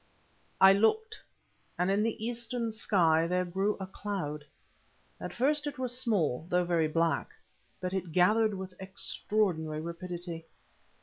I 0.59 0.73
looked, 0.73 1.21
and 1.77 1.91
in 1.91 2.01
the 2.01 2.25
eastern 2.25 2.71
sky 2.71 3.27
there 3.27 3.45
grew 3.45 3.77
a 3.79 3.85
cloud. 3.85 4.45
At 5.19 5.31
first 5.31 5.67
it 5.67 5.77
was 5.77 5.95
small, 5.95 6.47
though 6.49 6.65
very 6.65 6.87
black, 6.87 7.35
but 7.79 7.93
it 7.93 8.11
gathered 8.11 8.55
with 8.55 8.73
extraordinary 8.79 9.79
rapidity. 9.79 10.47